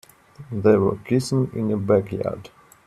They 0.51 0.77
were 0.77 0.95
kissing 0.97 1.51
in 1.53 1.67
the 1.67 1.77
backyard. 1.77 2.49